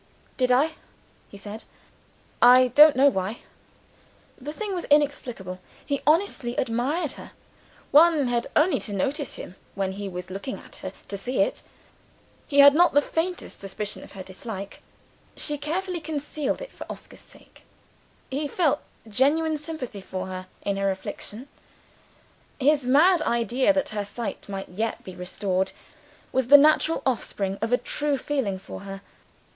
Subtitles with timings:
[0.35, 0.71] "Did I?"
[1.29, 1.65] he said.
[2.41, 3.41] "I don't know why."
[4.39, 5.59] The thing was really inexplicable.
[5.85, 7.33] He honestly admired her
[7.91, 11.61] one had only to notice him when he was looking at her to see it.
[12.47, 14.83] He had not the faintest suspicion of her dislike for him
[15.37, 17.61] she carefully concealed it for Oscar's sake.
[18.31, 21.47] He felt genuine sympathy for her in her affliction
[22.59, 25.73] his mad idea that her sight might yet be restored,
[26.31, 29.03] was the natural offspring of a true feeling for her.